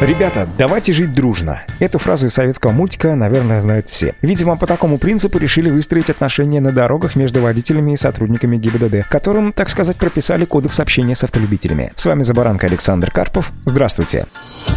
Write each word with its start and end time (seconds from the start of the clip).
Ребята, 0.00 0.48
давайте 0.56 0.94
жить 0.94 1.12
дружно. 1.12 1.60
Эту 1.78 1.98
фразу 1.98 2.26
из 2.26 2.32
советского 2.32 2.70
мультика, 2.70 3.14
наверное, 3.14 3.60
знают 3.60 3.86
все. 3.86 4.14
Видимо, 4.22 4.56
по 4.56 4.66
такому 4.66 4.96
принципу 4.96 5.36
решили 5.36 5.68
выстроить 5.68 6.08
отношения 6.08 6.62
на 6.62 6.72
дорогах 6.72 7.16
между 7.16 7.42
водителями 7.42 7.92
и 7.92 7.96
сотрудниками 7.98 8.56
ГИБДД, 8.56 9.06
которым, 9.06 9.52
так 9.52 9.68
сказать, 9.68 9.98
прописали 9.98 10.46
кодекс 10.46 10.80
общения 10.80 11.14
с 11.14 11.22
автолюбителями. 11.22 11.92
С 11.96 12.06
вами 12.06 12.22
Забаранка 12.22 12.66
Александр 12.66 13.10
Карпов. 13.10 13.52
Здравствуйте. 13.66 14.26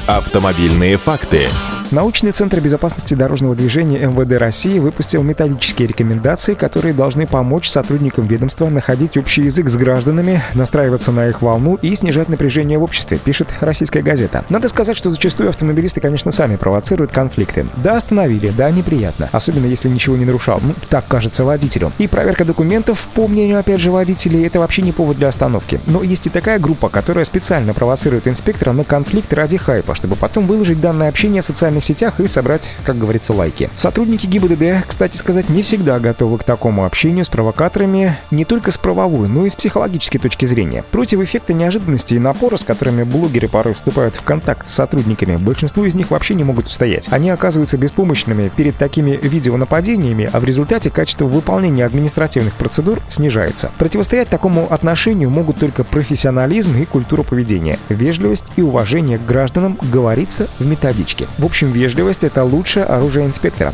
Автомобильные 0.08 0.98
факты. 0.98 1.48
Научный 1.94 2.32
центр 2.32 2.60
безопасности 2.60 3.14
дорожного 3.14 3.54
движения 3.54 4.00
МВД 4.00 4.40
России 4.40 4.80
выпустил 4.80 5.22
методические 5.22 5.88
рекомендации, 5.88 6.56
которые 6.56 6.92
должны 6.92 7.28
помочь 7.28 7.70
сотрудникам 7.70 8.26
ведомства 8.26 8.68
находить 8.68 9.16
общий 9.16 9.44
язык 9.44 9.70
с 9.70 9.76
гражданами, 9.76 10.42
настраиваться 10.56 11.12
на 11.12 11.28
их 11.28 11.44
волну 11.44 11.78
и 11.84 11.94
снижать 11.94 12.30
напряжение 12.30 12.80
в 12.80 12.84
обществе, 12.84 13.20
пишет 13.20 13.50
российская 13.60 14.02
газета. 14.02 14.44
Надо 14.50 14.70
сказать, 14.70 14.98
что 14.98 15.12
зачастую 15.12 15.50
автомобилисты, 15.50 16.02
конечно, 16.02 16.32
сами 16.32 16.56
провоцируют 16.56 17.12
конфликты. 17.12 17.68
Да, 17.84 17.98
остановили, 17.98 18.50
да, 18.50 18.72
неприятно. 18.72 19.30
Особенно 19.32 19.68
если 19.68 19.88
ничего 19.88 20.18
не 20.18 20.26
нарушал. 20.26 20.62
Ну, 20.64 20.74
так 20.90 21.06
кажется 21.08 21.44
водителю. 21.46 21.92
И 22.00 22.08
проверка 22.08 22.44
документов, 22.44 23.08
по 23.14 23.28
мнению, 23.28 23.60
опять 23.60 23.80
же, 23.80 23.92
водителей, 23.92 24.48
это 24.48 24.58
вообще 24.58 24.82
не 24.82 24.94
повод 24.94 25.18
для 25.18 25.28
остановки. 25.28 25.80
Но 25.86 26.02
есть 26.02 26.26
и 26.26 26.32
такая 26.32 26.58
группа, 26.58 26.90
которая 26.90 27.26
специально 27.26 27.76
провоцирует 27.76 28.28
инспектора 28.28 28.72
на 28.72 28.84
конфликт 28.84 29.32
ради 29.32 29.58
хайпа, 29.58 29.94
чтобы 29.94 30.16
потом 30.16 30.48
выложить 30.48 30.82
данное 30.82 31.10
общение 31.10 31.44
в 31.44 31.46
социальных 31.46 31.83
социальных 31.84 31.94
сетях 31.94 32.20
и 32.20 32.28
собрать, 32.28 32.74
как 32.84 32.98
говорится, 32.98 33.34
лайки. 33.34 33.70
Сотрудники 33.76 34.26
ГИБДД, 34.26 34.88
кстати 34.88 35.18
сказать, 35.18 35.50
не 35.50 35.62
всегда 35.62 36.00
готовы 36.00 36.38
к 36.38 36.44
такому 36.44 36.86
общению 36.86 37.26
с 37.26 37.30
провокаторами 37.30 38.18
не 38.32 38.46
только 38.46 38.72
с 38.72 38.78
правовой, 38.78 39.28
но 39.28 39.46
и 39.46 39.50
с 39.50 39.56
психологической 39.56 40.20
точки 40.20 40.46
зрения. 40.46 40.84
Против 40.92 41.22
эффекта 41.22 41.54
неожиданности 41.54 42.16
и 42.16 42.20
напора, 42.20 42.58
с 42.58 42.64
которыми 42.64 43.04
блогеры 43.04 43.48
порой 43.48 43.74
вступают 43.74 44.16
в 44.16 44.24
контакт 44.24 44.68
с 44.68 44.74
сотрудниками, 44.74 45.36
большинство 45.36 45.86
из 45.86 45.96
них 45.96 46.12
вообще 46.12 46.34
не 46.34 46.44
могут 46.44 46.68
устоять. 46.68 47.08
Они 47.12 47.30
оказываются 47.30 47.78
беспомощными 47.78 48.50
перед 48.56 48.78
такими 48.78 49.20
видеонападениями, 49.22 50.30
а 50.32 50.40
в 50.40 50.46
результате 50.46 50.90
качество 50.90 51.26
выполнения 51.26 51.86
административных 51.86 52.54
процедур 52.54 53.00
снижается. 53.10 53.72
Противостоять 53.78 54.30
такому 54.30 54.68
отношению 54.72 55.30
могут 55.30 55.60
только 55.60 55.84
профессионализм 55.84 56.78
и 56.78 56.86
культура 56.86 57.24
поведения, 57.24 57.78
вежливость 57.90 58.52
и 58.56 58.62
уважение 58.62 59.18
к 59.18 59.26
гражданам 59.26 59.78
говорится 59.92 60.48
в 60.60 60.66
методичке. 60.66 61.28
В 61.38 61.46
общем, 61.46 61.73
вежливость— 61.74 62.24
это 62.26 62.44
лучшее 62.44 62.86
оружие 62.86 63.26
инспектора. 63.26 63.74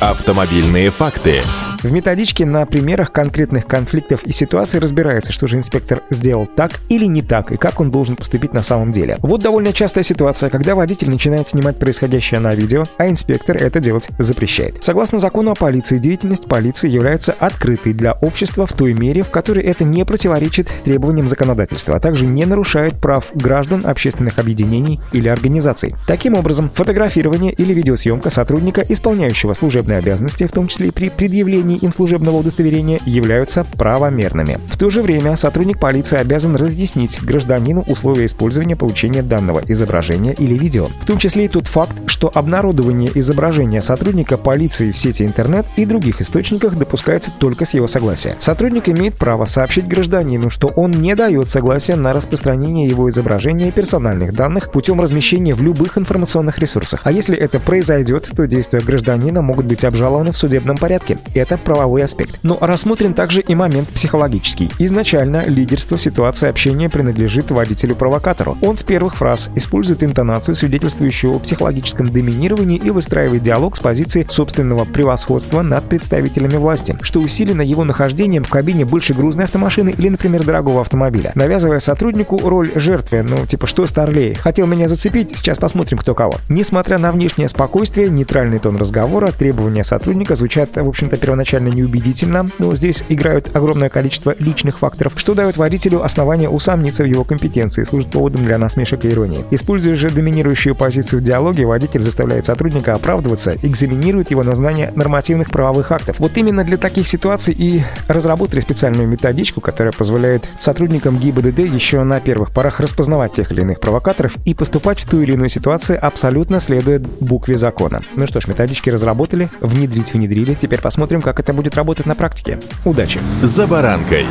Автомобильные 0.00 0.90
факты. 0.90 1.40
В 1.82 1.90
методичке 1.90 2.44
на 2.44 2.66
примерах 2.66 3.10
конкретных 3.10 3.66
конфликтов 3.66 4.24
и 4.24 4.32
ситуаций 4.32 4.80
разбирается, 4.80 5.32
что 5.32 5.46
же 5.46 5.56
инспектор 5.56 6.02
сделал 6.10 6.44
так 6.44 6.72
или 6.90 7.06
не 7.06 7.22
так, 7.22 7.52
и 7.52 7.56
как 7.56 7.80
он 7.80 7.90
должен 7.90 8.16
поступить 8.16 8.52
на 8.52 8.62
самом 8.62 8.92
деле. 8.92 9.16
Вот 9.20 9.40
довольно 9.40 9.72
частая 9.72 10.04
ситуация, 10.04 10.50
когда 10.50 10.74
водитель 10.74 11.08
начинает 11.08 11.48
снимать 11.48 11.78
происходящее 11.78 12.38
на 12.40 12.54
видео, 12.54 12.84
а 12.98 13.08
инспектор 13.08 13.56
это 13.56 13.80
делать 13.80 14.10
запрещает. 14.18 14.84
Согласно 14.84 15.18
закону 15.18 15.52
о 15.52 15.54
полиции, 15.54 15.96
деятельность 15.96 16.44
полиции 16.44 16.90
является 16.90 17.32
открытой 17.32 17.94
для 17.94 18.12
общества 18.12 18.66
в 18.66 18.74
той 18.74 18.92
мере, 18.92 19.22
в 19.22 19.30
которой 19.30 19.64
это 19.64 19.84
не 19.84 20.04
противоречит 20.04 20.70
требованиям 20.84 21.28
законодательства, 21.28 21.96
а 21.96 22.00
также 22.00 22.26
не 22.26 22.44
нарушает 22.44 23.00
прав 23.00 23.30
граждан, 23.32 23.86
общественных 23.86 24.38
объединений 24.38 25.00
или 25.12 25.28
организаций. 25.28 25.94
Таким 26.06 26.34
образом, 26.34 26.68
фотографирование 26.68 27.52
или 27.52 27.72
видеосъемка 27.72 28.28
сотрудника, 28.28 28.84
исполняющего 28.86 29.54
служебные 29.54 29.98
обязанности, 29.98 30.46
в 30.46 30.52
том 30.52 30.68
числе 30.68 30.88
и 30.88 30.90
при 30.90 31.08
предъявлении 31.08 31.69
выдании 31.70 31.78
им 31.78 31.92
служебного 31.92 32.36
удостоверения 32.36 33.00
являются 33.04 33.64
правомерными. 33.64 34.58
В 34.70 34.76
то 34.76 34.90
же 34.90 35.02
время 35.02 35.36
сотрудник 35.36 35.78
полиции 35.78 36.18
обязан 36.18 36.56
разъяснить 36.56 37.22
гражданину 37.22 37.84
условия 37.86 38.26
использования 38.26 38.76
получения 38.76 39.22
данного 39.22 39.62
изображения 39.66 40.32
или 40.32 40.56
видео. 40.56 40.86
В 40.86 41.06
том 41.06 41.18
числе 41.18 41.44
и 41.44 41.48
тот 41.48 41.66
факт, 41.66 41.92
что 42.06 42.30
обнародование 42.34 43.10
изображения 43.14 43.82
сотрудника 43.82 44.36
полиции 44.36 44.92
в 44.92 44.96
сети 44.96 45.24
интернет 45.24 45.66
и 45.76 45.84
других 45.84 46.20
источниках 46.20 46.76
допускается 46.76 47.30
только 47.38 47.64
с 47.64 47.74
его 47.74 47.86
согласия. 47.86 48.36
Сотрудник 48.40 48.88
имеет 48.88 49.16
право 49.16 49.44
сообщить 49.44 49.86
гражданину, 49.86 50.50
что 50.50 50.68
он 50.68 50.90
не 50.90 51.14
дает 51.14 51.48
согласия 51.48 51.96
на 51.96 52.12
распространение 52.12 52.88
его 52.88 53.08
изображения 53.08 53.68
и 53.68 53.72
персональных 53.72 54.34
данных 54.34 54.72
путем 54.72 55.00
размещения 55.00 55.54
в 55.54 55.62
любых 55.62 55.98
информационных 55.98 56.58
ресурсах. 56.58 57.02
А 57.04 57.12
если 57.12 57.36
это 57.36 57.58
произойдет, 57.60 58.28
то 58.34 58.46
действия 58.46 58.80
гражданина 58.80 59.42
могут 59.42 59.66
быть 59.66 59.84
обжалованы 59.84 60.32
в 60.32 60.38
судебном 60.38 60.76
порядке. 60.76 61.18
Это 61.34 61.59
правовой 61.60 62.04
аспект. 62.04 62.38
Но 62.42 62.58
рассмотрен 62.60 63.14
также 63.14 63.40
и 63.40 63.54
момент 63.54 63.88
психологический. 63.88 64.70
Изначально 64.78 65.44
лидерство 65.46 65.96
в 65.96 66.02
ситуации 66.02 66.48
общения 66.48 66.88
принадлежит 66.88 67.50
водителю-провокатору. 67.50 68.56
Он 68.62 68.76
с 68.76 68.82
первых 68.82 69.16
фраз 69.16 69.50
использует 69.54 70.02
интонацию, 70.02 70.54
свидетельствующую 70.54 71.34
о 71.34 71.38
психологическом 71.38 72.10
доминировании 72.10 72.78
и 72.78 72.90
выстраивает 72.90 73.42
диалог 73.42 73.76
с 73.76 73.80
позиции 73.80 74.26
собственного 74.28 74.84
превосходства 74.84 75.62
над 75.62 75.84
представителями 75.84 76.56
власти, 76.56 76.96
что 77.02 77.20
усилено 77.20 77.62
его 77.62 77.84
нахождением 77.84 78.44
в 78.44 78.48
кабине 78.48 78.84
больше 78.84 79.14
грузной 79.14 79.44
автомашины 79.44 79.90
или, 79.96 80.08
например, 80.08 80.44
дорогого 80.44 80.80
автомобиля, 80.80 81.32
навязывая 81.34 81.80
сотруднику 81.80 82.38
роль 82.38 82.72
жертвы, 82.74 83.22
ну 83.22 83.46
типа 83.46 83.66
что 83.66 83.86
старлей, 83.86 84.34
хотел 84.34 84.66
меня 84.66 84.88
зацепить, 84.88 85.36
сейчас 85.36 85.58
посмотрим 85.58 85.98
кто 85.98 86.14
кого. 86.14 86.34
Несмотря 86.48 86.98
на 86.98 87.12
внешнее 87.12 87.48
спокойствие, 87.48 88.08
нейтральный 88.08 88.58
тон 88.58 88.76
разговора, 88.76 89.32
требования 89.32 89.84
сотрудника 89.84 90.34
звучат, 90.34 90.76
в 90.76 90.88
общем-то, 90.88 91.16
первоначально 91.16 91.49
изначально 91.50 91.74
неубедительно, 91.74 92.46
но 92.58 92.74
здесь 92.76 93.02
играют 93.08 93.50
огромное 93.54 93.88
количество 93.88 94.34
личных 94.38 94.78
факторов, 94.78 95.14
что 95.16 95.34
дает 95.34 95.56
водителю 95.56 96.04
основание 96.04 96.48
усомниться 96.48 97.02
в 97.02 97.06
его 97.06 97.24
компетенции, 97.24 97.82
служит 97.82 98.10
поводом 98.10 98.44
для 98.44 98.56
насмешек 98.56 99.04
и 99.04 99.08
иронии. 99.08 99.44
Используя 99.50 99.96
же 99.96 100.10
доминирующую 100.10 100.76
позицию 100.76 101.20
в 101.20 101.24
диалоге, 101.24 101.66
водитель 101.66 102.02
заставляет 102.02 102.44
сотрудника 102.44 102.94
оправдываться, 102.94 103.56
экзаменирует 103.62 104.30
его 104.30 104.44
на 104.44 104.54
знание 104.54 104.92
нормативных 104.94 105.50
правовых 105.50 105.90
актов. 105.90 106.20
Вот 106.20 106.36
именно 106.36 106.62
для 106.62 106.76
таких 106.76 107.08
ситуаций 107.08 107.52
и 107.52 107.82
разработали 108.06 108.60
специальную 108.60 109.08
методичку, 109.08 109.60
которая 109.60 109.92
позволяет 109.92 110.48
сотрудникам 110.60 111.18
ГИБДД 111.18 111.58
еще 111.60 112.04
на 112.04 112.20
первых 112.20 112.52
порах 112.52 112.78
распознавать 112.78 113.32
тех 113.32 113.50
или 113.50 113.62
иных 113.62 113.80
провокаторов 113.80 114.36
и 114.44 114.54
поступать 114.54 115.00
в 115.00 115.08
ту 115.08 115.20
или 115.20 115.32
иную 115.32 115.48
ситуацию 115.48 115.98
абсолютно 116.00 116.60
следуя 116.60 117.02
букве 117.20 117.56
закона. 117.56 118.02
Ну 118.14 118.26
что 118.28 118.40
ж, 118.40 118.46
методички 118.46 118.88
разработали, 118.90 119.50
внедрить 119.60 120.12
внедрили, 120.12 120.54
теперь 120.54 120.80
посмотрим, 120.80 121.22
как 121.22 121.39
это 121.40 121.52
будет 121.52 121.74
работать 121.74 122.06
на 122.06 122.14
практике. 122.14 122.58
Удачи! 122.84 123.20
«За 123.42 123.66
баранкой» 123.66 124.26